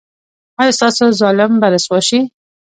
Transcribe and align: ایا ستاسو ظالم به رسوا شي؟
ایا 0.59 0.73
ستاسو 0.77 1.05
ظالم 1.21 1.51
به 1.61 1.67
رسوا 1.73 1.99
شي؟ 2.07 2.19